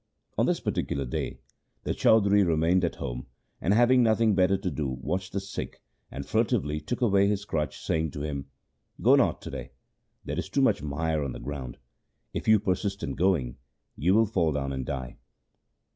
On 0.35 0.47
this 0.47 0.59
particular 0.59 1.05
day 1.05 1.37
the 1.83 1.91
chaudhri 1.93 2.43
remained 2.43 2.83
at 2.83 2.95
home, 2.95 3.27
and, 3.61 3.71
having 3.71 4.01
nothing 4.01 4.33
better 4.33 4.57
to 4.57 4.71
do, 4.71 4.87
watched 4.99 5.31
the 5.31 5.39
Sikh, 5.39 5.79
and 6.09 6.25
furtively 6.25 6.79
took 6.79 7.01
away 7.01 7.27
his 7.27 7.45
crutch, 7.45 7.79
saying 7.79 8.09
to 8.09 8.23
him,' 8.23 8.47
Go 9.03 9.13
not 9.15 9.43
to 9.43 9.51
day; 9.51 9.73
there 10.25 10.39
is 10.39 10.49
too 10.49 10.61
much 10.61 10.81
mire 10.81 11.23
on 11.23 11.33
the 11.33 11.39
ground. 11.39 11.77
If 12.33 12.47
you 12.47 12.59
persist 12.59 13.03
in 13.03 13.13
going, 13.13 13.57
you 13.95 14.15
will 14.15 14.25
fall 14.25 14.51
down 14.53 14.73
and 14.73 14.87
die.' 14.87 15.17